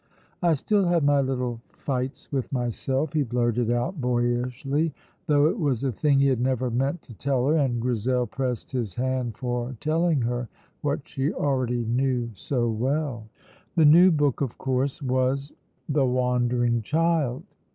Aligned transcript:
"I 0.41 0.55
still 0.55 0.85
have 0.85 1.03
my 1.03 1.21
little 1.21 1.61
fights 1.77 2.31
with 2.31 2.51
myself," 2.51 3.13
he 3.13 3.21
blurted 3.21 3.69
out 3.69 4.01
boyishly, 4.01 4.95
though 5.27 5.45
it 5.45 5.59
was 5.59 5.83
a 5.83 5.91
thing 5.91 6.17
he 6.17 6.25
had 6.25 6.41
never 6.41 6.71
meant 6.71 7.03
to 7.03 7.13
tell 7.13 7.45
her, 7.45 7.55
and 7.55 7.79
Grizel 7.79 8.25
pressed 8.25 8.71
his 8.71 8.95
hand 8.95 9.37
for 9.37 9.75
telling 9.79 10.19
her 10.21 10.49
what 10.81 11.07
she 11.07 11.31
already 11.31 11.85
knew 11.85 12.31
so 12.33 12.67
well. 12.67 13.27
The 13.75 13.85
new 13.85 14.09
book, 14.09 14.41
of 14.41 14.57
course, 14.57 15.03
was 15.03 15.51
"The 15.87 16.07
Wandering 16.07 16.81
Child." 16.81 17.43